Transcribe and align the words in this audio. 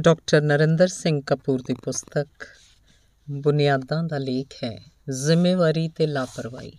Doctor 0.00 0.40
Narinder 0.40 0.88
Singh 0.88 1.22
Kapoor 1.26 1.62
ਦੀ 1.66 1.74
ਪੁਸਤਕ 1.74 2.26
ਬੁਨਿਆਦਾਂ 3.30 4.04
ਦਾ 4.04 4.18
ਲੇਖ 4.18 4.64
ਹੈ। 4.64 4.92
ਜ਼ਿੰਮੇਵਾਰੀ 5.10 5.88
ਤੇ 5.88 6.06
ਲਾਪਰਵਾਹੀ। 6.06 6.72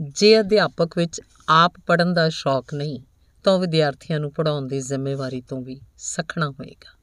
ਜੇ 0.00 0.40
ਅਧਿਆਪਕ 0.40 0.98
ਵਿੱਚ 0.98 1.20
ਆਪ 1.48 1.72
ਪੜ੍ਹਨ 1.86 2.14
ਦਾ 2.14 2.28
ਸ਼ੌਕ 2.28 2.74
ਨਹੀਂ, 2.74 3.00
ਤਾਂ 3.44 3.52
ਉਹ 3.52 3.60
ਵਿਦਿਆਰਥੀਆਂ 3.60 4.20
ਨੂੰ 4.20 4.32
ਪੜ੍ਹਾਉਣ 4.32 4.66
ਦੀ 4.66 4.80
ਜ਼ਿੰਮੇਵਾਰੀ 4.80 5.40
ਤੋਂ 5.40 5.62
ਵੀ 5.62 5.80
ਸਖਣਾ 5.96 6.50
ਹੋਏਗਾ। 6.50 6.98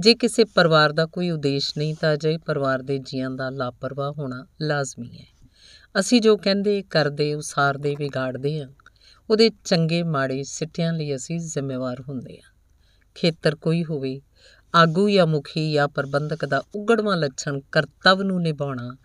ਜੇ 0.00 0.14
ਕਿਸੇ 0.14 0.44
ਪਰਿਵਾਰ 0.44 0.92
ਦਾ 0.92 1.06
ਕੋਈ 1.06 1.30
ਉਦੇਸ਼ 1.30 1.78
ਨਹੀਂ, 1.78 1.94
ਤਾਂ 2.00 2.14
ਅਜਿਹੇ 2.14 2.38
ਪਰਿਵਾਰ 2.38 2.82
ਦੇ 2.82 2.98
ਜੀਆਂ 2.98 3.30
ਦਾ 3.30 3.50
ਲਾਪਰਵਾਹ 3.50 4.12
ਹੋਣਾ 4.12 4.46
ਲਾਜ਼ਮੀ 4.62 5.18
ਹੈ। 5.18 5.26
ਅਸੀਂ 6.00 6.20
ਜੋ 6.20 6.36
ਕਹਿੰਦੇ, 6.36 6.82
ਕਰਦੇ, 6.82 7.34
ਉਸਾਰਦੇ, 7.34 7.94
ਵਿਗਾੜਦੇ 7.98 8.62
ਹਾਂ, 8.62 8.68
ਉਹਦੇ 9.30 9.50
ਚੰਗੇ 9.64 10.02
ਮਾੜੇ 10.02 10.42
ਸਿੱਟਿਆਂ 10.42 10.92
ਲਈ 10.92 11.16
ਅਸੀਂ 11.16 11.38
ਜ਼ਿੰਮੇਵਾਰ 11.38 12.00
ਹੁੰਦੇ 12.00 12.36
ਹਾਂ। 12.36 12.58
ਖੇਤਰ 13.14 13.54
ਕੋਈ 13.54 13.84
ਹੋਵੇ 13.84 14.20
ਆਗੂ 14.74 15.10
ਜਾਂ 15.10 15.26
ਮੁਖੀ 15.26 15.72
ਜਾਂ 15.72 15.88
ਪ੍ਰਬੰਧਕ 15.88 16.44
ਦਾ 16.44 16.62
ਉਗੜਵਾਂ 16.74 17.16
ਲੱਛਣ 17.16 17.60
ਕਰਤੱਵ 17.72 18.22
ਨੂੰ 18.22 18.42
ਨਿਭਾਉਣਾ 18.42 18.96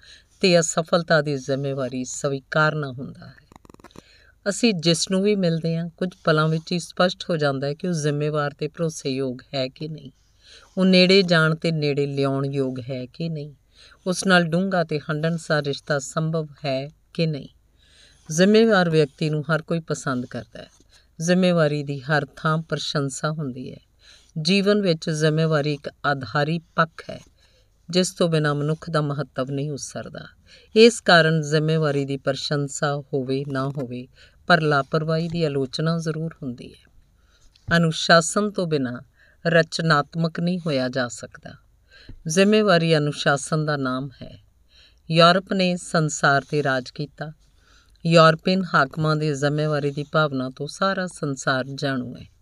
ਤੇ 0.42 0.60
ਅਸਫਲਤਾ 0.60 1.22
ਦੀ 1.22 1.38
ਜ਼ਿੰਮੇਵਾਰੀ 1.38 2.04
ਸਵੀਕਾਰਨਾ 2.04 2.92
ਹੁੰਦਾ 2.92 3.28
ਹੈ। 3.28 3.34
ਅਸੀਂ 4.50 4.73
ਜਿਸ 4.73 5.12
ਨੂੰ 5.12 5.23
ਵੀ 5.23 5.36
ਮਿਲਦੇ 5.36 5.78
ਹਾਂ, 5.78 5.90
ਕੁਝ 5.90 6.10
ਪਲਾਂ 6.23 6.48
ਵਿੱਚ 6.48 6.72
ਹੀ 6.72 6.80
ਸਪਸ਼ਟ 6.80 7.23
ਹੋ 7.30 7.38
ਜਾਂਦਾ 7.38 7.68
ਹੈ 7.68 7.73
ਕਿ 7.73 7.88
ਉਹ 7.88 7.94
ਜ਼ਿੰਮੇਵਾਰ 7.94 8.52
ਤੇ 8.52 8.68
ਭਰੋਸੇਯੋਗ 8.68 9.38
ਹੈ 9.54 9.68
ਕਿ 9.68 9.88
ਨਹੀਂ। 9.88 10.12
ਉਹ 10.78 10.86
ਨੇੜੇ 10.86 11.22
ਜਾਣ 11.22 11.56
ਤੇ 11.56 11.72
ਨੇੜੇ 11.72 12.06
ਲਿਆਉਣ 12.06 12.45
ਯੋਗ 12.45 12.80
ਹੈ 12.80 13.06
ਕਿ 13.06 13.30
ਨਹੀਂ। 13.30 13.54
ਉਸ 14.08 14.28
ਨਾਲ 14.28 14.44
ਡੂੰਘਾ 14.44 14.84
ਤੇ 14.84 15.00
ਹੰਡਣਸਾਰ 15.00 15.64
ਰਿਸ਼ਤਾ 15.64 16.00
ਸੰਭਵ 16.00 16.48
ਹੈ 16.66 16.90
ਕਿ 17.14 17.26
ਨਹੀਂ। 17.26 17.48
ਜ਼ਿੰਮੇਵਾਰ 18.32 18.90
ਵਿਅਕਤੀ 18.90 19.30
ਨੂੰ 19.30 19.44
ਹਰ 19.52 19.62
ਕੋਈ 19.62 19.80
ਪਸੰਦ 19.80 20.26
ਕਰਦਾ 20.26 20.59
ਹੈ। 20.59 20.68
ਜ਼ਿੰਮੇਵਾਰੀ 21.22 21.84
ਦੀ 21.84 22.00
ਹਰ 22.00 22.28
ਥਾਂ 22.36 22.58
ਪ੍ਰਸ਼ੰਸਾ 22.58 23.32
ਹੁੰਦੀ 23.32 23.72
ਹੈ। 23.72 23.80
ਜੀਵਨ 24.42 24.82
ਵਿੱਚ 24.82 25.10
ਜ਼ਿੰਮੇਵਾਰੀ 25.10 25.73
ਇੱਕ 25.73 25.90
ਆਧਾਰੀ 26.05 26.60
ਪੱਖ 26.60 27.10
ਹੈ, 27.10 27.20
ਜਿਸ 27.90 28.14
ਤੋਂ 28.14 28.30
ਬਿਨਾਂ 28.30 28.56
ਮਨੁੱਖ 28.56 28.90
ਦਾ 28.90 29.02
ਮਹੱਤਵ 29.02 29.52
ਨਹੀਂ 29.52 29.72
ਉਸਰਦਾ। 29.72 30.26
ਇਸ 30.76 31.02
ਕਾਰਨ 31.02 31.42
ਜ਼ਿੰਮੇਵਾਰੀ 31.42 32.06
ਦੀ 32.06 32.17
ਪ੍ਰਸ਼ੰਸਾ 32.17 32.95
ਹੋਵੇ 32.95 33.45
ਨਾ 33.48 33.70
ਹੋਵੇ, 33.70 34.08
ਪਰ 34.48 34.61
ਲਾਪਰਵਾਹੀ 34.61 35.28
ਦੀ 35.28 35.44
ਆਲੋਚਨਾ 35.44 35.98
ਜ਼ਰੂਰ 35.98 36.36
ਹੁੰਦੀ 36.44 36.73
ਹੈ। 36.73 36.94
ਅਨੁਸ਼ਾਸਨ 37.78 38.52
ਤੋਂ 38.52 38.67
ਬਿਨਾਂ 38.67 39.02
ਰਚਨਾਤਮਕ 39.48 40.39
ਨਹੀਂ 40.39 40.59
ਹੋਇਆ 40.59 40.89
ਜਾ 40.89 41.08
ਸਕਦਾ। 41.08 41.54
ਜ਼ਿੰਮੇਵਾਰੀ 42.28 42.98
ਅਨੁਸ਼ਾਸਨ 42.98 43.66
ਦਾ 43.66 43.78
ਨਾਮ 43.78 44.09
ਹੈ। 44.22 44.44
ਯੂਰਪ 45.11 45.54
ਨੇ 45.54 45.76
ਸੰਸਾਰ 45.76 46.42
ਤੇ 46.50 46.64
ਰਾਜ 46.64 46.89
ਕੀਤਾ। 46.89 47.31
ਯੂਰਪੀਅਨ 48.06 48.64
ਹਾਕਮਾਂ 48.73 49.16
ਦੀ 49.16 49.34
ਜ਼ਿੰਮੇਵਾਰੀ 49.34 49.92
ਦੀ 49.92 50.06
ਭਾਵਨਾ 50.11 50.50
ਤੋਂ 50.50 50.67
ਸਾਰਾ 50.67 51.08
ਸੰਸਾਰ 51.08 51.66
ਜਾਣੂ 51.76 52.16
ਹੈ। 52.16 52.33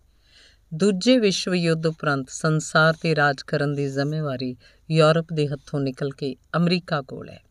ਦੂਜੇ 0.74 1.18
ਵਿਸ਼ਵ 1.18 1.54
ਯੁੱਧ 1.54 1.86
ਉਪਰੰਤ 1.86 2.30
ਸੰਸਾਰ 2.30 2.94
ਤੇ 3.00 3.16
ਰਾਜ 3.16 3.42
ਕਰਨ 3.42 3.74
ਦੀ 3.74 3.88
ਜ਼ਿੰਮੇਵਾਰੀ 3.88 4.56
ਯੂਰਪ 4.90 5.26
ਦੇ 5.32 5.48
ਹੱਥੋਂ 5.48 5.80
ਨਿਕਲ 5.80 6.10
ਕੇ 6.10 6.36
ਅਮਰੀਕਾ 6.56 7.02
ਕੋਲ 7.02 7.28
ਹੈ। 7.28 7.42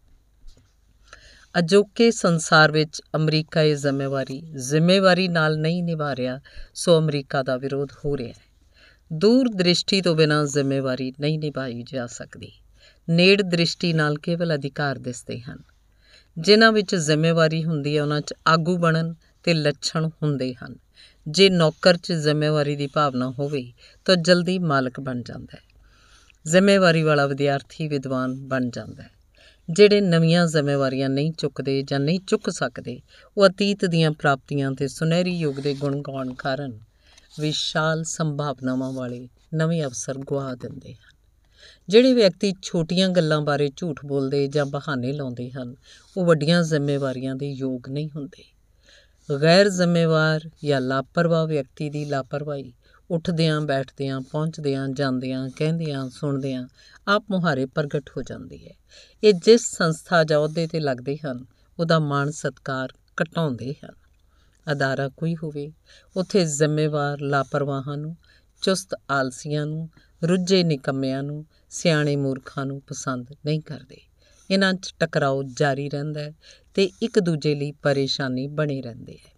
ਅਜੋਕੇ 1.59 2.11
ਸੰਸਾਰ 2.11 2.72
ਵਿੱਚ 2.72 3.02
ਅਮਰੀਕਾ 3.16 3.61
ਇਹ 3.61 3.75
ਜ਼ਿੰਮੇਵਾਰੀ 3.75 4.41
ਜ਼ਿੰਮੇਵਾਰੀ 4.55 5.28
ਨਾਲ 5.28 5.58
ਨਹੀਂ 5.58 5.83
ਨਿਭਾ 5.83 6.16
ਰਿਹਾ, 6.16 6.39
ਸੋ 6.73 7.00
ਅਮਰੀਕਾ 7.00 7.44
ਦਾ 7.44 7.58
ਵਿਰੋਧ 7.58 7.89
ਹੋ 8.05 8.17
ਰਿਹਾ 8.17 8.30
ਹੈ। 8.30 8.69
ਦੂਰ 9.13 9.50
ਦ੍ਰਿਸ਼ਟੀ 9.50 10.02
ਤੋਂ 10.02 10.16
ਬਿਨਾਂ 10.16 10.45
ਜ਼ਿੰਮੇਵਾਰੀ 10.45 11.13
ਨਹੀਂ 11.19 11.39
ਨਿਭਾਈ 11.39 11.83
ਜਾ 11.83 12.08
ਸਕਦੀ। 12.08 12.52
ਨੇੜ 13.09 13.41
ਦ੍ਰਿਸ਼ਟੀ 13.41 13.94
ਨਾਲ 13.94 14.17
ਕੇਵਲ 14.17 14.56
ਅਧਿਕਾਰ 14.56 14.97
ਦਿਸਦੇ 14.97 15.39
ਹਨ। 15.39 15.58
ਜਿਨ੍ਹਾਂ 16.38 16.72
ਵਿੱਚ 16.72 16.95
ਜ਼ਿੰਮੇਵਾਰੀ 16.95 17.63
ਹੁੰਦੀ 17.63 17.97
ਹੈ, 17.97 18.02
ਉਹਨਾਂ 18.02 18.22
'ਚ 18.22 18.33
ਆਗੂ 18.47 18.78
ਬਣਨ 18.78 19.16
ਤੇ 19.44 19.53
ਲੱਛਣ 19.53 20.09
ਹੁੰਦੇ 20.23 20.53
ਹਨ। 20.53 20.75
ਜੇ 21.27 21.50
ਨੌਕਰ 21.50 21.97
'ਚ 21.97 22.11
ਜ਼ਿੰਮੇਵਾਰੀ 22.11 22.75
ਦੀ 22.75 22.88
ਭਾਵਨਾ 22.88 23.31
ਹੋਵੇ, 23.31 23.73
ਤਾਂ 24.05 24.16
ਜਲਦੀ 24.16 24.59
ਮਾਲਕ 24.59 25.00
ਬਣ 25.00 25.22
ਜਾਂਦਾ 25.22 25.58
ਹੈ। 25.58 25.80
ਜ਼ਿੰਮੇਵਾਰੀ 26.45 27.03
ਵਾਲਾ 27.03 27.28
ਵਿਦਿਆਰਥੀ 27.28 27.88
ਵਿਦਵਾਨ 27.88 28.36
ਬਣ 28.36 28.69
ਜਾਂਦਾ 28.69 29.03
ਹੈ। 29.03 29.11
ਜਿਹੜੇ 29.69 30.02
ਨਵੀਆਂ 30.02 30.47
ਜ਼ਿੰਮੇਵਾਰੀਆਂ 30.47 31.09
ਨਹੀਂ 31.09 31.31
ਚੁੱਕਦੇ 31.31 31.83
ਜਾਂ 31.83 32.00
ਨਹੀਂ 32.00 32.19
ਚੁੱਕ 32.28 32.50
ਸਕਦੇ, 32.50 33.02
ਉਹ 33.38 33.47
ਅਤੀਤ 33.47 33.85
ਦੀਆਂ 33.85 34.12
ਪ੍ਰਾਪਤੀਆਂ 34.12 34.72
ਤੇ 34.72 34.88
ਸੁਨਹਿਰੀ 34.88 35.38
ਯੁੱਗ 35.38 35.56
ਦੇ 35.56 35.73
ਗੁਣ 35.73 36.01
ਗਾਉਣ 36.01 36.34
ਕਾਰਨ 36.34 36.79
ਵਿਸ਼ਾਲ 37.40 38.03
ਸੰਭਾਵਨਾਵਾਂ 38.03 38.91
ਵਾਲੇ 38.91 39.29
ਨਵੇਂ 39.53 39.84
ਅਵਸਰ 39.84 40.17
ਗਵਾ 40.17 40.56
ਦਿੰਦੇ 40.56 40.94
ਹਨ। 40.94 41.12
ਜਿਹੜੇ 41.90 42.13
ਵਿਅਕਤੀ 42.13 42.53
ਛੋਟੀਆਂ 42.62 43.09
ਗੱਲਾਂ 43.09 43.41
ਬਾਰੇ 43.41 43.72
ਝੂਠ 43.78 44.06
ਬੋਲਦੇ 44.06 44.47
ਜਾਂ 44.47 44.66
ਬਹਾਨੇ 44.66 45.12
ਲਾਉਂਦੇ 45.12 45.51
ਹਨ, 45.51 45.75
ਉਹ 46.17 46.25
ਵੱਡੀਆਂ 46.25 46.63
ਜ਼ਿੰਮੇਵਾਰੀਆਂ 46.63 47.35
ਦੇ 47.35 47.51
ਯੋਗ 47.51 47.90
ਨਹੀਂ 47.90 48.09
ਹੁੰਦੇ। 48.16 48.60
ਗੈਰ 49.42 49.70
ਜ਼ਿੰਮੇਵਾਰ 49.70 50.50
ਜਾਂ 50.64 50.82
ਲਾਪਰਵਾਹ 50.82 51.48
ਵਿਅਕਤੀ 51.48 51.90
ਦੀ 51.90 52.06
ਲਾਪਰਵਾਹੀ, 52.06 52.74
ਉੱਠਦਿਆਂ, 53.12 53.62
ਬੈਠਦਿਆਂ, 53.62 54.22
ਪਹੁੰਚਦਿਆਂ, 54.22 54.90
ਜਾਂਦਿਆਂ, 54.90 55.50
ਕਹਿੰਦਿਆਂ, 55.50 56.09
ਸੁਣਦਿਆਂ 56.09 56.68
ਆਪ 57.08 57.26
ਮੁਹਾਰੇ 57.30 57.66
ਪ੍ਰਗਟ 57.66 58.09
ਹੋ 58.18 58.22
ਜਾਂਦੀ 58.22 58.68
ਹੈ। 58.68 58.74
ਇਹ 59.24 59.34
ਜਿਸ 59.34 59.62
ਸੰਸਥਾ 59.78 60.24
ਜਾਂ 60.24 60.40
ਅਹੁਦੇ 60.40 60.68
ਤੇ 60.68 60.80
ਲੱਗਦੇ 60.80 61.18
ਹਨ, 61.26 61.46
ਉਹਦਾ 61.80 62.00
ਮਾਣ 62.00 62.30
ਸਤਕਾਰ 62.30 62.90
ਘਟਾਉਂਦੇ 63.22 63.74
ਹਨ। 63.74 63.94
ਅਦਾਰਾ 64.72 65.09
ਕੋਈ 65.09 65.36
ਹੋਵੇ, 65.36 65.72
ਉੱਥੇ 66.16 66.46
ਜ਼ਿੰਮੇਵਾਰ 66.46 67.22
ਲਾਪਰਵਾਹਾਂ 67.22 67.98
ਨੂੰ, 67.98 68.18
ਚੁਸਤ 68.62 68.96
ਆਲਸੀਆਂ 69.12 69.66
ਨੂੰ, 69.66 69.90
ਰੁੱਝੇ 70.24 70.64
ਨਿਕੰਮਿਆਂ 70.64 71.24
ਨੂੰ, 71.24 71.46
ਸਿਆਣੇ 71.70 72.16
ਮੂਰਖਾਂ 72.16 72.66
ਨੂੰ 72.66 72.82
ਪਸੰਦ 72.82 73.28
ਨਹੀਂ 73.46 73.62
ਕਰਦੇ। 73.62 74.10
ਇਹਨਾਂ 74.51 74.73
'ਚ 74.73 74.94
ਟਕਰਾਓ 75.00 75.44
ਜਾਰੀ 75.44 75.89
ਰਹਿੰਦਾ 75.89 76.22
ਹੈ 76.22 76.34
ਤੇ 76.73 76.91
ਇੱਕ 77.01 77.19
ਦੂਜੇ 77.19 77.56
ਲਈ 77.56 77.72
ਪਰੇਸ਼ਾਨੀ 77.72 78.47
ਬਣੇ 78.47 78.81
ਰਹਿੰਦੇ 78.81 79.13
ਹੈ। 79.13 79.31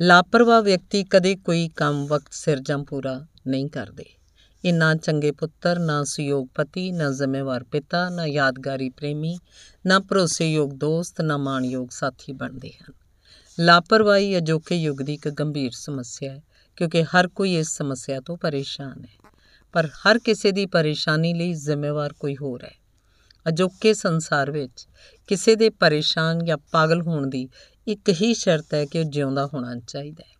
ਲਾਪਰਵਾਹ 0.00 0.62
ਵਿਅਕਤੀ 0.62 1.04
ਕਦੇ 1.04 1.36
ਕੋਈ 1.36 1.68
ਕੰਮ 1.68 2.06
ਵਕਤ 2.06 2.32
ਸਿਰ 2.32 2.60
ਜਾਂ 2.60 2.78
ਪੂਰਾ 2.78 3.26
ਨਹੀਂ 3.46 3.68
ਕਰਦੇ। 3.68 4.04
ਇਹ 4.64 4.74
ਨਾ 4.74 4.94
ਚੰਗੇ 4.94 5.32
ਪੁੱਤਰ, 5.32 5.78
ਨਾ 5.78 6.04
ਸਯੋਗ 6.04 6.48
ਪਤੀ, 6.54 6.92
ਨਾ 6.92 7.10
ਜ਼ਿੰਮੇਵਾਰ 7.10 7.64
ਪਿਤਾ, 7.64 8.08
ਨਾ 8.10 8.26
ਯਾਦਗਾਰੀ 8.26 8.90
ਪ੍ਰੇਮੀ, 8.90 9.38
ਨਾ 9.86 9.98
ਭਰੋਸੇਯੋਗ 9.98 10.70
ਦੋਸਤ, 10.70 11.20
ਨਾ 11.20 11.36
ਮਾਣਯੋਗ 11.36 11.88
ਸਾਥੀ 11.90 12.32
ਬਣਦੇ 12.32 12.70
ਹਨ। 12.70 12.92
ਲਾਪਰਵਾਹੀ 13.60 14.38
ਅਜੋਕੇ 14.38 14.76
ਯੁੱਗ 14.76 14.98
ਦੀ 14.98 15.14
ਇੱਕ 15.14 15.28
ਗੰਭੀਰ 15.28 15.70
ਸਮੱਸਿਆ 15.74 16.32
ਹੈ, 16.32 16.42
ਕਿਉਂਕਿ 16.76 17.02
ਹਰ 17.02 17.28
ਕੋਈ 17.28 17.56
ਇਸ 17.56 17.68
ਸਮੱਸਿਆ 17.68 18.20
ਤੋਂ 18.20 18.36
ਪਰੇਸ਼ਾਨ 18.36 19.04
ਹੈ। 19.04 19.30
ਪਰ 19.72 19.86
ਹਰ 19.86 20.18
ਕਿਸੇ 20.18 20.52
ਦੀ 20.52 20.66
ਪਰੇਸ਼ਾਨੀ 20.66 21.34
ਲਈ 21.34 21.52
ਜ਼ਿੰਮੇਵਾਰ 21.52 22.12
ਕੋਈ 22.12 22.36
ਹੋਰ 22.36 22.64
ਹੈ। 22.64 22.79
ਅਜੋਕੇ 23.50 23.94
ਸੰਸਾਰ 23.94 24.50
ਵਿੱਚ 24.50 24.88
ਕਿਸੇ 25.26 25.56
ਦੇ 25.56 25.70
ਪਰੇਸ਼ਾਨ 25.70 26.44
ਜਾਂ 26.44 26.58
ਪਾਗਲ 26.72 27.02
ਹੋਣ 27.02 27.26
ਦੀ 27.26 27.48
ਇੱਕ 27.88 28.08
ਹੀ 28.08 28.34
ਸ਼ਰਤ 28.34 28.74
ਹੈ 28.74 28.84
ਕਿ 28.84 28.98
ਉਹ 28.98 29.04
ਜਿਉਂਦਾ 29.04 29.46
ਹੋਣਾ 29.46 29.76
ਚਾਹੀਦਾ 29.76 30.24
ਹੈ। 30.28 30.34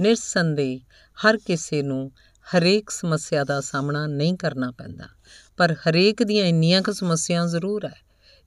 ਨਿਰਸੰਦੇਹ 0.00 0.80
ਹਰ 1.18 1.36
ਕਿਸੇ 1.36 1.82
ਨੂੰ 1.82 2.12
ਹਰੇਕ 2.46 2.90
ਸਮੱਸਿਆ 2.90 3.44
ਦਾ 3.44 3.60
ਸਾਹਮਣਾ 3.60 4.06
ਨਹੀਂ 4.06 4.34
ਕਰਨਾ 4.34 4.70
ਪੈਂਦਾ, 4.70 5.04
ਪਰ 5.56 5.72
ਹਰੇਕ 5.72 6.22
ਦੀਆਂ 6.22 6.46
ਇੰਨੀਆਂ 6.46 6.82
ਕੁ 6.82 6.92
ਸਮੱਸਿਆਵਾਂ 6.92 7.48
ਜ਼ਰੂਰ 7.48 7.86
ਹੈ 7.86 8.00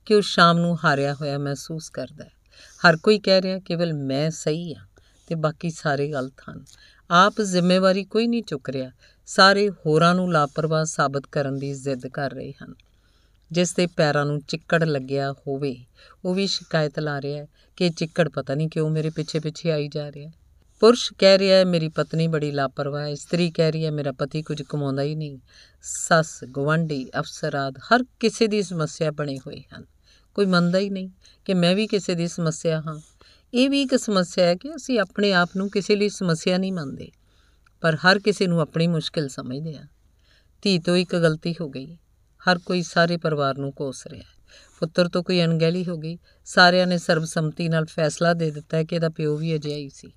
ਕਿ 0.06 0.14
ਉਹ 0.14 0.22
ਸ਼ਾਮ 0.22 0.58
ਨੂੰ 0.58 0.78
ਹਾਰਿਆ 0.84 1.14
ਹੋਇਆ 1.14 1.38
ਮਹਿਸੂਸ 1.38 1.90
ਕਰਦਾ 1.90 2.24
ਹੈ। 2.24 2.32
ਹਰ 2.80 2.96
ਕੋਈ 2.96 3.18
ਕਹਿ 3.18 3.42
ਰਿਹਾ, 3.42 3.58
ਕੇਵਲ 3.58 3.92
ਮੈਂ 3.92 4.30
ਸਹੀ 4.30 4.74
ਹਾਂ 4.74 4.86
ਤੇ 5.26 5.34
ਬਾਕੀ 5.34 5.70
ਸਾਰੇ 5.70 6.08
ਗਲਤ 6.08 6.32
ਹਨ। 6.50 6.64
ਆਪ 7.10 7.40
ਜ਼ਿੰਮੇਵਾਰੀ 7.40 8.04
ਕੋਈ 8.04 8.26
ਨਹੀਂ 8.26 8.42
ਚੁੱਕ 8.42 8.70
ਰਿਹਾ। 8.70 8.90
ਸਾਰੇ 9.26 9.70
ਹੋਰਾਂ 9.70 10.14
ਨੂੰ 10.14 10.32
ਲਾਪਰਵਾਹ 10.32 10.84
ਸਾਬਤ 10.84 11.26
ਕਰਨ 11.32 11.58
ਦੀ 11.58 11.74
ਜ਼ਿੱਦ 11.74 12.06
ਕਰ 12.06 12.30
ਰਹੇ 12.30 12.52
ਹਨ। 12.52 12.74
ਜਿਸ 13.52 13.74
ਦੇ 13.74 13.86
ਪੈਰਾਂ 13.86 14.24
ਨੂੰ 14.24 14.40
ਚਿੱਕੜ 14.40 14.84
ਲੱਗਿਆ 14.84 15.32
ਹੋਵੇ, 15.32 15.74
ਉਹ 16.24 16.34
ਵੀ 16.34 16.46
ਸ਼ਿਕਾਇਤ 16.46 16.98
ਲਾ 16.98 17.20
ਰਿਹਾ 17.20 17.42
ਹੈ 17.42 17.46
ਕਿ 17.76 17.90
ਚਿੱਕੜ 17.90 18.28
ਪਤਾ 18.28 18.54
ਨਹੀਂ 18.54 18.68
ਕਿਉਂ 18.68 18.90
ਮੇਰੇ 18.90 19.10
ਪਿੱਛੇ 19.10 19.40
ਪਿੱਛੇ 19.40 19.72
ਆਈ 19.72 19.88
ਜਾ 19.88 20.12
ਰਿਹਾ 20.12 20.28
ਹੈ। 20.28 20.32
ਪੁਰਸ਼ 20.80 21.12
ਕਹਿ 21.18 21.38
ਰਿਹਾ 21.38 21.58
ਹੈ, 21.58 21.64
ਮੇਰੀ 21.64 21.88
ਪਤਨੀ 21.88 22.26
ਬੜੀ 22.28 22.50
ਲਾਪਰਵਾਹ 22.50 23.02
ਹੈ, 23.02 23.08
ਇਸਤਰੀ 23.08 23.50
ਕਹਿ 23.50 23.72
ਰਹੀ 23.72 23.84
ਹੈ, 23.84 23.90
ਮੇਰਾ 23.90 24.12
ਪਤੀ 24.12 24.42
ਕੁਝ 24.42 24.62
ਕਮਾਉਂਦਾ 24.62 25.02
ਹੀ 25.02 25.14
ਨਹੀਂ। 25.14 25.38
ਸੱਸ 25.82 26.44
ਗਵੰਡੀ 26.44 27.10
ਅਫਸਰਾਦ, 27.20 27.78
ਹਰ 27.78 28.04
ਕਿਸੇ 28.20 28.46
ਦੀ 28.46 28.62
ਸਮੱਸਿਆ 28.62 29.10
ਬਣੇ 29.10 29.38
ਹੋਏ 29.38 29.62
ਹਨ। 29.74 29.84
ਕੋਈ 30.34 30.46
ਮੰਨਦਾ 30.46 30.78
ਹੀ 30.78 30.90
ਨਹੀਂ 30.90 31.10
ਕਿ 31.44 31.54
ਮੈਂ 31.54 31.74
ਵੀ 31.74 31.86
ਕਿਸੇ 31.86 32.14
ਦੀ 32.14 32.28
ਸਮੱਸਿਆ 32.28 32.80
ਹਾਂ। 32.80 33.00
ਇਹ 33.54 33.70
ਵੀ 33.70 33.82
ਇੱਕ 33.82 33.96
ਸਮੱਸਿਆ 33.96 34.46
ਹੈ 34.46 34.54
ਕਿ 34.54 34.74
ਅਸੀਂ 34.76 34.98
ਆਪਣੇ 35.00 35.32
ਆਪ 35.32 35.50
ਨੂੰ 35.56 35.70
ਕਿਸੇ 35.70 35.96
ਲਈ 35.96 36.08
ਸਮੱਸਿਆ 36.08 36.58
ਨਹੀਂ 36.58 36.72
ਮੰਨਦੇ, 36.72 37.10
ਪਰ 37.80 37.96
ਹਰ 37.96 38.18
ਕਿਸੇ 38.18 38.46
ਨੂੰ 38.46 38.60
ਆਪਣੀ 38.60 38.86
ਮੁਸ਼ਕਿਲ 38.86 39.28
ਸਮਝਦੇ 39.28 39.74
ਆ 39.74 39.86
ਧੀ 40.62 40.78
ਤੋਂ 40.78 40.96
ਇੱਕ 40.96 41.16
ਗਲਤੀ 41.16 41.54
ਹੋ 41.60 41.68
ਗਈ। 41.68 41.96
ਹਰ 42.48 42.58
ਕੋਈ 42.58 42.82
ਸਾਰੇ 42.82 43.16
ਪਰਿਵਾਰ 43.16 43.58
ਨੂੰ 43.58 43.72
ਕੋਸ 43.72 44.06
ਰਿਹਾ 44.06 44.22
ਹੈ। 44.22 44.42
ਪੁੱਤਰ 44.80 45.08
ਤੋਂ 45.08 45.22
ਕੋਈ 45.22 45.44
ਅਣਗਹਿਲੀ 45.44 45.84
ਹੋ 45.84 45.96
ਗਈ। 45.96 46.18
ਸਾਰਿਆਂ 46.44 46.86
ਨੇ 46.86 46.98
ਸਰਬਸੰਮਤੀ 46.98 47.68
ਨਾਲ 47.68 47.84
ਫੈਸਲਾ 47.84 48.34
ਦੇ 48.34 48.50
ਦਿੱਤਾ 48.50 48.76
ਹੈ 48.76 48.84
ਕਿ 48.84 48.96
ਇਹਦਾ 48.96 49.08
ਪਿਓ 49.08 49.36
ਵੀ 49.36 49.54
ਅਜਿਹਾ 49.54 49.76
ਹੀ 49.76 49.88
ਸੀ। 49.88 50.12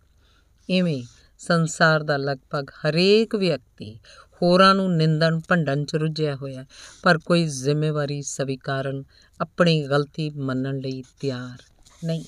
ਇਵੇਂ 0.70 1.04
ਸੰਸਾਰ 1.40 2.04
ਦਾ 2.04 2.18
ਲਗਭਗ 2.18 2.70
ਹਰੇਕ 2.70 3.36
ਵਿਅਕਤੀ 3.36 4.00
ਹੋਰਾਂ 4.44 4.76
ਨੂੰ 4.76 4.98
ਨਿੰਦਣ 4.98 5.40
ਭੰਡਣ 5.48 5.86
ਚ 5.86 5.96
ਰੁੱਝਿਆ 5.96 6.36
ਹੋਇਆ 6.36 6.66
ਪਰ 7.04 7.18
ਕੋਈ 7.18 7.46
ਜ਼ਿੰਮੇਵਾਰੀ 7.46 8.22
ਸਵੀਕਾਰਨ 8.22 9.04
ਆਪਣੀ 9.42 9.88
ਗਲਤੀ 9.88 10.30
ਮੰਨਣ 10.30 10.78
ਲਈ 10.78 11.04
ਤਿਆਰ 11.20 11.64
ਨਹੀਂ। 12.04 12.26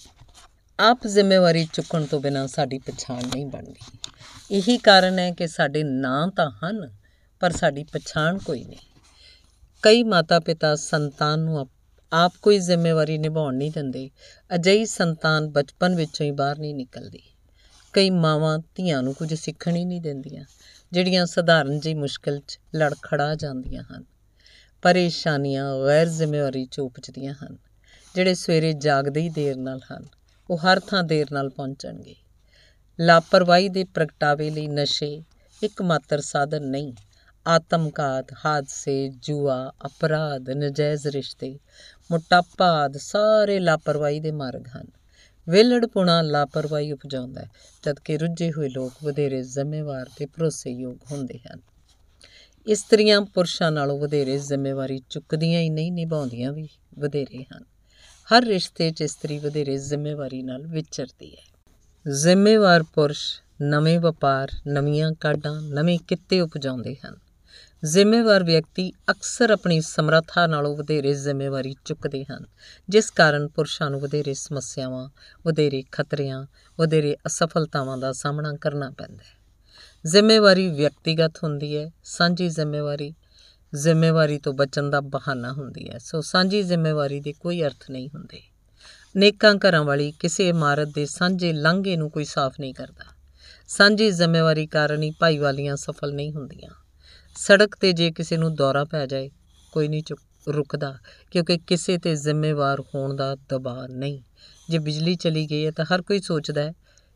ਆਪ 0.79 1.07
ਜ਼ਿੰਮੇਵਾਰੀ 1.07 1.67
ਚੁੱਕਣ 1.73 2.05
ਤੋਂ 2.05 2.19
ਬਿਨਾਂ 2.19 2.47
ਸਾਡੀ 2.47 2.77
ਪਛਾਣ 2.77 3.23
ਨਹੀਂ 3.23 3.45
ਬਣਦੀ। 3.45 3.97
ਇਹੀ 4.51 4.77
ਕਾਰਨ 4.77 5.19
ਹੈ 5.19 5.31
ਕਿ 5.31 5.47
ਸਾਡੇ 5.47 5.83
ਨਾਂ 5.83 6.27
ਤਾਂ 6.27 6.51
ਹਨ, 6.51 6.91
ਪਰ 7.39 7.51
ਸਾਡੀ 7.51 7.83
ਪਛਾਣ 7.83 8.37
ਕੋਈ 8.37 8.63
ਨਹੀਂ। 8.63 8.96
ਕਈ 9.83 10.03
ਮਾਤਾ-ਪਿਤਾ 10.03 10.75
ਸੰਤਾਨ 10.75 11.39
ਨੂੰ 11.39 11.67
ਆਪ 12.11 12.33
ਕੋਈ 12.41 12.57
ਜ਼ਿੰਮੇਵਾਰੀ 12.59 13.17
ਨਿਭਾਉਣ 13.17 13.55
ਨਹੀਂ 13.55 13.71
ਦਿੰਦੇ। 13.71 14.09
ਅਜਿਹੀ 14.55 14.85
ਸੰਤਾਨ 14.85 15.49
ਬਚਪਨ 15.49 15.95
ਵਿੱਚੋਂ 15.95 16.25
ਹੀ 16.25 16.31
ਬਾਹਰ 16.31 16.59
ਨਹੀਂ 16.59 16.73
ਨਿਕਲਦੀ। 16.75 17.21
ਕਈ 17.93 18.09
ਮਾਵਾਂ 18.09 18.57
ਧੀਆਂ 18.75 19.01
ਨੂੰ 19.03 19.13
ਕੁਝ 19.13 19.33
ਸਿੱਖਣ 19.33 19.75
ਹੀ 19.75 19.85
ਨਹੀਂ 19.85 20.01
ਦਿੰਦੀਆਂ, 20.01 20.43
ਜਿਹੜੀਆਂ 20.91 21.25
ਸਧਾਰਨ 21.25 21.79
ਜਿਹੀ 21.79 21.93
ਮੁਸ਼ਕਲ 21.93 22.39
'ਚ 22.39 22.59
ਲੜਖੜਾ 22.75 23.33
ਜਾਂਦੀਆਂ 23.35 23.83
ਹਨ। 23.83 24.03
ਪਰੇਸ਼ਾਨੀਆਂ 24.83 25.71
ਗੈਰ 25.85 26.05
ਜ਼ਿੰਮੇਵਾਰੀ 26.07 26.65
'ਚ 26.65 26.79
ਉਪਜਦੀਆਂ 26.79 27.33
ਹਨ, 27.33 27.57
ਜਿਹੜੇ 28.15 28.33
ਸਵੇਰੇ 28.33 28.73
ਜਾਗਦੇ 28.73 29.21
ਹੀ 29.21 29.29
ਦੇਰ 29.29 29.55
ਨਾਲ 29.55 29.79
ਹਨ। 29.93 30.05
ਉਹ 30.49 30.57
ਹਰ 30.57 30.79
ਥਾਂ 30.79 31.03
ਦੇਰ 31.03 31.27
ਨਾਲ 31.31 31.49
ਪਹੁੰਚਣਗੇ। 31.49 32.15
ਲਾਪਰਵਾਹੀ 32.99 33.69
ਦੇ 33.69 33.83
ਪ੍ਰਗਟਾਵੇ 33.83 34.49
ਲਈ 34.49 34.67
ਨਸ਼ੇ 34.67 35.23
ਇੱਕ 35.61 35.81
ਮਾਤਰ 35.81 36.21
ਸਾਧਨ 36.21 36.63
ਨਹੀਂ। 36.63 36.93
ਆਤਮਘਾਤ 37.47 38.33
ਹਾਦਸੇ, 38.45 39.11
ਜੂਆ, 39.21 39.71
ਅਪਰਾਧ, 39.85 40.49
ਨਜਾਇਜ਼ 40.49 41.07
ਰਿਸ਼ਤੇ 41.07 41.59
ਮੋਟਾਪਾ 42.11 42.65
ਆਦਿ 42.65 42.99
ਸਾਰੇ 42.99 43.59
ਲਾਪਰਵਾਹੀ 43.59 44.19
ਦੇ 44.19 44.31
ਮਾਰਗ 44.31 44.67
ਹਨ। 44.77 44.87
ਵਿਲੜਪੁਣਾ 45.49 46.21
ਲਾਪਰਵਾਹੀ 46.21 46.91
ਉਪਜਾਉਂਦਾ 46.91 47.41
ਹੈ, 47.41 47.49
ਜਦਕਿ 47.83 48.17
ਰੁੱਝੇ 48.17 48.51
ਹੋਏ 48.51 48.69
ਲੋਕ 48.69 48.93
ਵਧੇਰੇ 49.03 49.43
ਜ਼ਿੰਮੇਵਾਰ 49.43 50.09
ਤੇ 50.17 50.25
ਭਰੋਸੇਯੋਗ 50.25 50.97
ਹੁੰਦੇ 51.11 51.37
ਹਨ। 51.37 51.59
ਇਸਤਰੀਆਂ 52.67 53.21
ਪੁਰਸ਼ਾਂ 53.21 53.71
ਨਾਲੋਂ 53.71 53.99
ਵਧੇਰੇ 53.99 54.37
ਜ਼ਿੰਮੇਵਾਰੀ 54.37 55.01
ਚੁੱਕਦੀਆਂ 55.09 55.61
ਹੀ 55.61 55.69
ਨਹੀਂ, 55.69 55.91
ਨਿਭਾਉਂਦੀਆਂ 55.91 56.51
ਵੀ 56.51 56.69
ਵਧੇਰੇ 56.99 57.43
ਹਨ। 57.43 57.63
ਹਰ 58.33 58.43
ਰਿਸ਼ਤੇ 58.43 58.91
'ਚ 58.91 59.01
ਇਸਤਰੀ 59.01 59.39
ਵਧੇਰੇ 59.39 59.77
ਜ਼ਿੰਮੇਵਾਰੀ 59.77 60.43
ਨਾਲ 60.43 60.67
ਵਿਚਰਦੀ 60.67 61.35
ਹੈ। 61.35 61.61
ਜ਼ਿੰਮੇਵਾਰ 62.11 62.83
ਪੁਰਸ਼ 62.83 63.41
ਨਵੇਂ 63.61 63.99
ਵਪਾਰ, 63.99 64.49
ਨਵੀਆਂ 64.67 65.11
ਕਾਢਾਂ, 65.11 65.61
ਨਵੇਂ 65.61 65.99
ਕਿੱਤੇ 66.07 66.41
ਉਪਜਾਉਂਦੇ 66.41 66.95
ਹਨ। 66.95 67.26
ਜ਼ਿੰਮੇਵਾਰ 67.85 68.43
ਵਿਅਕਤੀ 68.43 68.91
ਅਕਸਰ 69.11 69.51
ਆਪਣੀ 69.51 69.81
ਸਮਰੱਥਾ 69.81 70.47
ਨਾਲੋਂ 70.47 70.77
ਵਧੇਰੇ 70.77 71.13
ਜ਼ਿੰਮੇਵਾਰੀ 71.13 71.75
ਚੁੱਕਦੇ 71.85 72.23
ਹਨ, 72.23 72.45
ਜਿਸ 72.89 73.11
ਕਾਰਨ 73.11 73.47
ਪੁਰਸ਼ਾਂ 73.47 73.89
ਨੂੰ 73.89 73.99
ਵਧੇਰੇ 73.99 74.33
ਸਮੱਸਿਆਵਾਂ, 74.33 75.09
ਵਧੇਰੇ 75.45 75.83
ਖਤਰਿਆਂ, 75.91 76.45
ਵਧੇਰੇ 76.79 77.15
ਅਸਫਲਤਾਵਾਂ 77.27 77.97
ਦਾ 77.97 78.11
ਸਾਹਮਣਾ 78.11 78.53
ਕਰਨਾ 78.61 78.89
ਪੈਂਦਾ 78.89 79.23
ਹੈ। 79.23 79.37
ਜ਼ਿੰਮੇਵਾਰੀ 80.05 80.69
ਵਿਅਕਤੀਗਤ 80.69 81.43
ਹੁੰਦੀ 81.43 81.77
ਹੈ, 81.77 81.91
ਸਾਂਝੀ 82.03 82.49
ਜ਼ਿੰਮੇਵਾਰੀ 82.49 83.13
ਜ਼ਿੰਮੇਵਾਰੀ 83.75 84.37
ਤੋਂ 84.37 84.53
ਬਚਣ 84.53 84.89
ਦਾ 84.89 85.01
ਬਹਾਨਾ 85.01 85.53
ਹੁੰਦੀ 85.53 85.89
ਹੈ, 85.89 85.97
ਸੋ 85.97 86.21
ਸਾਂਝੀ 86.21 86.63
ਜ਼ਿੰਮੇਵਾਰੀ 86.63 87.19
ਦੇ 87.19 87.33
ਕੋਈ 87.33 87.61
ਅਰਥ 87.61 87.91
ਨਹੀਂ 87.91 88.09
ਹੁੰਦੇ। 88.09 88.41
ਨੇਕਾਂ 89.15 89.55
ਘਰਾਂ 89.55 89.83
ਵਾਲੀ 89.83 90.11
ਕਿਸੇ 90.11 90.49
ਇਮਾਰਤ 90.49 90.87
ਦੇ 90.87 91.05
ਸਾਂਝੇ 91.05 91.53
ਲਾਂਘੇ 91.53 91.97
ਨੂੰ 91.97 92.11
ਕੋਈ 92.11 92.25
ਸਾਫ਼ 92.25 92.59
ਨਹੀਂ 92.59 92.73
ਕਰਦਾ। 92.73 93.05
ਸਾਂਝੀ 93.67 94.11
ਜ਼ਿੰਮੇਵਾਰੀ 94.11 94.67
ਕਾਰਨ 94.67 95.03
ਹੀ 95.03 95.11
ਭਾਈਵਾਲੀਆਂ 95.11 95.75
ਸਫਲ 95.75 96.13
ਨਹੀਂ 96.13 96.33
ਹੁੰਦੀਆਂ। 96.33 96.69
ਸੜਕ 97.37 97.75
ਤੇ 97.75 97.93
ਜੇ 97.93 98.11
ਕਿਸੇ 98.11 98.37
ਨੂੰ 98.37 98.55
ਦੌਰਾ 98.55 98.83
ਪੈ 98.85 99.05
ਜਾਏ, 99.05 99.29
ਕੋਈ 99.71 99.87
ਨਹੀਂ 99.87 100.03
ਚੁੱਕ, 100.03 100.21
ਰੁਕਦਾ, 100.49 100.97
ਕਿਉਂਕਿ 101.31 101.57
ਕਿਸੇ 101.57 101.97
ਤੇ 101.97 102.15
ਜ਼ਿੰਮੇਵਾਰ 102.15 102.81
ਹੋਣ 102.81 103.15
ਦਾ 103.15 103.35
ਦਬਾਅ 103.35 103.87
ਨਹੀਂ। 103.87 104.21
ਜੇ 104.69 104.77
ਬਿਜਲੀ 104.77 105.15
ਚਲੀ 105.15 105.45
ਗਈ 105.45 105.65
ਹੈ 105.65 105.71
ਤਾਂ 105.71 105.85
ਹਰ 105.85 106.01
ਕੋਈ 106.01 106.19
ਸੋਚਦਾ 106.19 106.61
ਹੈ, 106.61 106.73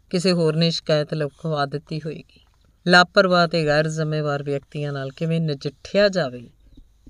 ਕਿਸੇ 0.09 0.31
ਹੋਰ 0.31 0.55
ਨੇ 0.55 0.71
ਸ਼ਿਕਾਇਤ 0.71 1.13
ਲਿਖਵਾ 1.13 1.65
ਦਿੱਤੀ 1.65 1.99
ਹੋਏਗੀ। 1.99 2.45
ਲਾਪਰਵਾਹ 2.87 3.47
ਤੇ 3.47 3.65
ਗੈਰ 3.65 3.87
ਜ਼ਿੰਮੇਵਾਰ 3.87 4.43
ਵਿਅਕਤੀਆਂ 4.43 4.93
ਨਾਲ 4.93 5.09
ਕਿਵੇਂ 5.09 5.41
ਨਜਿੱਠਿਆ 5.41 6.09
ਜਾਵੇ, 6.09 6.49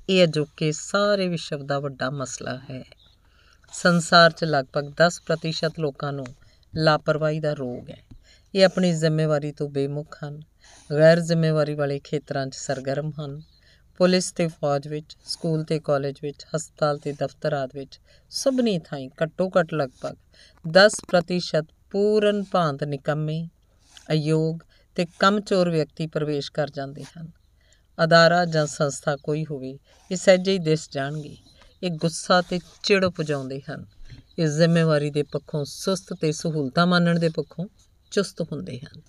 ਇਹ 0.10 0.24
ਅਜੋਕੇ 0.24 0.72
ਸਾਰੇ 0.72 1.28
ਵਿਸ਼ਵ 1.28 1.66
ਦਾ 1.66 1.80
ਵੱਡਾ 1.80 2.10
ਮਸਲਾ 2.10 2.60
ਹੈ। 2.69 2.84
ਸੰਸਾਰ 3.74 4.31
'ਚ 4.31 4.44
ਲਗਭਗ 4.44 4.94
10% 4.98 5.80
ਲੋਕਾਂ 5.80 6.13
ਨੂੰ 6.13 6.25
ਲਾਪਰਵਾਹੀ 6.75 7.40
ਦਾ 7.40 7.54
ਰੋਗ 7.54 7.90
ਹੈ। 7.90 8.11
ਇਹ 8.56 8.65
ਆਪਣੀ 8.65 8.92
ਜ਼ਿੰਮੇਵਾਰੀ 8.94 9.51
ਤੋਂ 9.51 9.69
ਬੇਮੁਖ 9.69 10.18
ਹਨ। 10.24 10.42
ਗੈਰ 10.92 11.19
ਜ਼ਿੰਮੇਵਾਰੀ 11.19 11.74
ਵਾਲੇ 11.74 12.00
ਖੇਤਰਾਂ 12.00 12.48
'ਚ 12.48 12.56
ਸਰਗਰਮ 12.56 13.12
ਹਨ। 13.19 13.42
ਪੁਲਿਸ 13.98 14.31
ਤੇ 14.31 14.48
ਫੌਜ 14.48 14.88
ਵਿੱਚ, 14.88 15.18
ਸਕੂਲ 15.25 15.63
ਤੇ 15.63 15.80
ਕਾਲਜ 15.80 16.15
ਵਿੱਚ, 16.21 16.45
ਹਸਪਤਾਲ 16.56 16.98
ਤੇ 16.98 17.12
ਦਫ਼ਤਰ 17.12 17.53
ਆਦਿ 17.53 17.80
ਵਿੱਚ 17.80 18.00
ਸਭਨੀ 18.30 18.80
ਥਾਈਂ 18.80 19.09
ਘੱਟੋ 19.24 19.51
ਘੱਟ 19.59 19.74
ਲਗਭਗ 19.74 20.15
10% 20.68 21.65
ਪੂਰਨ 21.92 22.44
ਭਾਂਤ 22.44 22.83
ਨਿਕੰਮੇ, 22.83 23.48
ਅਯੋਗ 24.12 24.59
ਤੇ 24.95 25.06
ਕਮਚੋਰ 25.19 25.69
ਵਿਅਕਤੀ 25.69 26.07
ਪ੍ਰਵੇਸ਼ 26.07 26.51
ਕਰ 26.51 26.69
ਜਾਂਦੇ 26.69 27.03
ਹਨ। 27.03 27.31
ਅਦਾਰਾ 28.03 28.45
ਜਾਂ 28.45 28.68
ਸੰਸਥਾ 28.68 29.15
ਕੋਈ 29.15 29.45
ਹੋਵੇ, 29.51 29.80
ਇਹ 30.12 30.15
ਸਹਿਜੇ 30.15 30.53
ਹੀ 30.53 30.59
ਦਿਸ 30.59 30.89
ਜਾਣਗੇ। 30.92 31.38
ਇਹ 31.83 31.92
ਗੁੱਸਾ 31.92 32.42
ਤੇ 32.42 32.59
ਚਿੜ 32.83 33.06
ਉਪਜਾਉਂਦੇ 33.06 33.62
ਹਨ। 33.71 33.86
ਇਹ 34.39 34.48
ਜ਼ਿੰਮੇਵਾਰੀ 34.48 35.12
ਦੇ 35.12 35.24
ਪੱਖੋਂ 35.24 35.65
ਸੁਸਤ 35.65 36.13
ਤੇ 36.21 36.31
ਸਹੂਲਤਾਂ 36.31 36.88
ਮੰਨਣ 36.88 37.19
ਦੇ 37.19 37.30
ਪੱਖੋਂ 37.30 37.68
ਚੁਸਤ 38.12 38.42
ਹੁੰਦੇ 38.42 38.80
ਹਨ। 38.80 39.02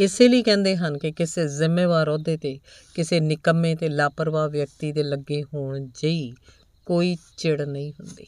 ਇਸੇ 0.00 0.28
ਲਈ 0.28 0.42
ਕਹਿੰਦੇ 0.42 0.76
ਹਨ 0.76 0.98
ਕਿ 0.98 1.12
ਕਿਸੇ 1.12 1.48
ਜ਼ਿੰਮੇਵਾਰ 1.48 2.10
ਅਹੁਦੇ 2.10 2.36
ਤੇ, 2.36 2.58
ਕਿਸੇ 2.94 3.20
ਨਿਕੰਮੇ 3.20 3.74
ਤੇ 3.74 3.88
ਲਾਪਰਵਾਹ 3.88 4.48
ਵਿਅਕਤੀ 4.48 4.92
ਦੇ 4.92 5.02
ਲੱਗੇ 5.02 5.42
ਹੋਣ 5.42 5.88
ਜਿਹੀ 5.94 6.32
ਕੋਈ 6.86 7.16
ਚਿੜ 7.36 7.62
ਨਹੀਂ 7.62 7.92
ਹੁੰਦੀ। 7.92 8.26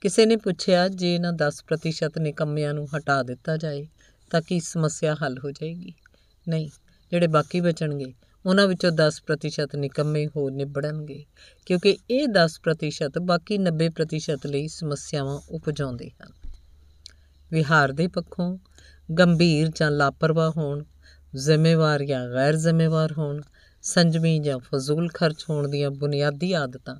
ਕਿਸੇ 0.00 0.26
ਨੇ 0.26 0.36
ਪੁੱਛਿਆ 0.36 0.88
ਜੇ 0.88 1.14
ਇਹਨਾਂ 1.14 1.32
10% 1.32 2.18
ਨਿਕੰਮਿਆਂ 2.18 2.74
ਨੂੰ 2.74 2.88
ਹਟਾ 2.96 3.22
ਦਿੱਤਾ 3.22 3.56
ਜਾਏ 3.56 3.86
ਤਾਂ 4.30 4.42
ਕੀ 4.42 4.60
ਸਮੱਸਿਆ 4.60 5.14
ਹੱਲ 5.14 5.38
ਹੋ 5.38 5.50
ਜਾਏਗੀ? 5.50 5.92
ਨਹੀਂ, 6.48 6.70
ਜਿਹੜੇ 7.10 7.26
ਬਾਕੀ 7.26 7.60
ਬਚਣਗੇ, 7.60 8.14
ਉਹਨਾਂ 8.46 8.68
ਵਿੱਚੋਂ 8.68 8.90
10% 8.90 9.76
ਨਿਕੰਮੇ 9.76 10.26
ਹੋ 10.26 10.50
ਨਿਬੜਨਗੇ, 10.50 11.24
ਕਿਉਂਕਿ 11.66 11.98
ਇਹ 12.10 12.28
10% 12.28 13.18
ਬਾਕੀ 13.18 13.58
90% 13.58 14.46
ਲਈ 14.46 14.68
ਸਮੱਸਿਆਵਾਂ 14.68 15.40
ਉਪਜਾਉਂਦੇ 15.48 16.10
ਹਨ। 16.10 16.32
ਵਿਹਾਰ 17.50 17.92
ਦੇ 17.92 18.06
ਪੱਖੋਂ 18.08 18.58
ਗੰਭੀਰ 19.18 19.70
ਜਾਂ 19.74 19.90
ਲਾਪਰਵਾਹ 19.90 20.50
ਹੋਣ, 20.56 20.84
ਜ਼ਿੰਮੇਵਾਰ 21.34 22.04
ਜਾਂ 22.04 22.26
ਗੈਰ 22.28 22.56
ਜ਼ਿੰਮੇਵਾਰ 22.56 23.12
ਹੋਣ, 23.12 23.40
ਸੰਜਮੀ 23.82 24.38
ਜਾਂ 24.38 24.58
ਫਜ਼ੂਲ 24.58 25.08
ਖਰਚ 25.08 25.44
ਹੋਣ 25.50 25.68
ਦੀਆਂ 25.68 25.90
ਬੁਨਿਆਦੀ 25.90 26.52
ਆਦਤਾਂ 26.52 26.96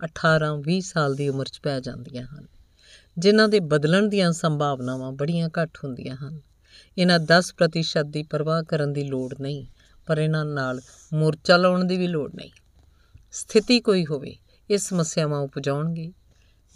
18-20 0.00 0.80
ਸਾਲ 0.80 1.14
ਦੀ 1.14 1.28
ਉਮਰ 1.28 1.46
'ਚ 1.46 1.60
ਪੈ 1.62 1.80
ਜਾਂਦੀਆਂ 1.80 2.24
ਹਨ, 2.24 2.46
ਜਿਨ੍ਹਾਂ 3.18 3.48
ਦੇ 3.48 3.60
ਬਦਲਣ 3.60 4.08
ਦੀਆਂ 4.08 4.32
ਸੰਭਾਵਨਾਵਾਂ 4.32 5.12
ਬੜੀਆਂ 5.12 5.48
ਘੱਟ 5.48 5.78
ਹੁੰਦੀਆਂ 5.84 6.16
ਹਨ। 6.16 6.40
ਇਹਨਾਂ 6.98 7.18
10% 7.18 8.06
ਦੀ 8.06 8.22
ਪਰਵਾਹ 8.22 8.62
ਕਰਨ 8.62 8.92
ਦੀ 8.92 9.04
ਲੋੜ 9.04 9.34
ਨਹੀਂ, 9.40 9.66
ਪਰ 10.06 10.18
ਇਹਨਾਂ 10.18 10.44
ਨਾਲ 10.44 10.80
ਮੋਰਚਾ 11.12 11.56
ਲਾਉਣ 11.56 11.84
ਦੀ 11.84 11.96
ਵੀ 11.96 12.06
ਲੋੜ 12.06 12.30
ਨਹੀਂ। 12.34 12.50
ਸਥਿਤੀ 13.32 13.80
ਕੋਈ 13.80 14.06
ਹੋਵੇ, 14.06 14.36
ਇਹ 14.70 14.78
ਸਮੱਸਿਆਵਾਂ 14.78 15.40
ਉਪਜਾਉਣਗੇ। 15.40 16.12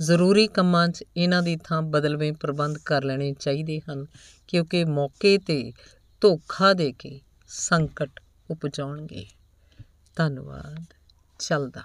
ਜ਼ਰੂਰੀ 0.03 0.47
ਕੰਮਾਂ 0.47 0.89
'ਚ 0.89 1.05
ਇਹਨਾਂ 1.17 1.43
ਦੀ 1.43 1.57
ਥਾਂ 1.65 1.83
ਬਦਲਵੇਂ 1.83 2.33
ਪ੍ਰਬੰਧ 2.33 2.79
ਕਰ 2.79 3.05
ਲੈਣੇ 3.05 3.33
ਚਾਹੀਦੇ 3.33 3.81
ਹਨ, 3.81 4.07
ਕਿਉਂਕਿ 4.49 4.85
ਮੌਕੇ 4.85 5.39
ਤੇ 5.39 5.73
ਧੋਖਾ 6.21 6.73
ਦੇ 6.73 6.93
ਕੇ 6.93 7.21
ਸੰਕਟ 7.49 8.21
ਉਪਜਾਉਣਗੇ। 8.51 9.27
ਧੰਨਵਾਦ। 10.17 10.85
ਚੱਲਦਾ। 11.39 11.83